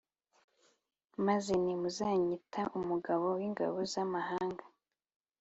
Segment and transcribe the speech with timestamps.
[1.25, 4.63] Maze nti Muzanyita umugaba w’ingabo z’abanyamahanga